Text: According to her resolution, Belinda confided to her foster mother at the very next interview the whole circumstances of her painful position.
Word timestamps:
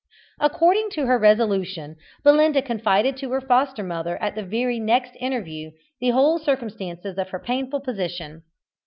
According 0.39 0.89
to 0.93 1.05
her 1.05 1.19
resolution, 1.19 1.95
Belinda 2.23 2.63
confided 2.63 3.15
to 3.17 3.29
her 3.33 3.39
foster 3.39 3.83
mother 3.83 4.19
at 4.19 4.33
the 4.33 4.41
very 4.41 4.79
next 4.79 5.13
interview 5.19 5.69
the 5.99 6.09
whole 6.09 6.39
circumstances 6.39 7.19
of 7.19 7.29
her 7.29 7.37
painful 7.39 7.81
position. 7.81 8.41